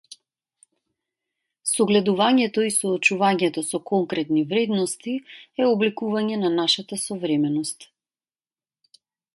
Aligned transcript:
Согледувањето 1.71 2.63
и 2.69 2.73
соочувањето 2.77 3.65
со 3.67 3.81
конкретни 3.93 4.43
вредности 4.55 5.15
е 5.63 5.69
обликување 5.75 6.43
на 6.47 6.53
нашата 6.57 7.03
современост. 7.05 7.89